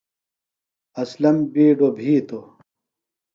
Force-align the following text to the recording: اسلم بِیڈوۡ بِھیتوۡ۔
اسلم 1.01 1.37
بِیڈوۡ 1.53 1.93
بِھیتوۡ۔ 1.97 2.45